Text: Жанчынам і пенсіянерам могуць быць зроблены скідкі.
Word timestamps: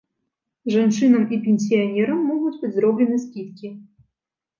Жанчынам 0.75 1.23
і 1.35 1.37
пенсіянерам 1.47 2.23
могуць 2.31 2.55
быць 2.63 2.71
зроблены 2.79 3.21
скідкі. 3.27 3.69